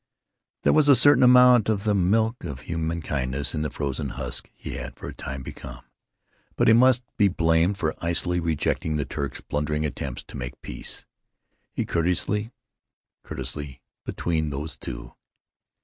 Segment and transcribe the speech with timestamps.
[0.63, 4.49] There was a certain amount of the milk of human kindness in the frozen husk
[4.55, 5.85] he had for a time become.
[6.55, 11.05] But he must be blamed for icily rejecting the Turk's blundering attempts to make peace.
[11.71, 15.13] He courteously—courtesy, between these two!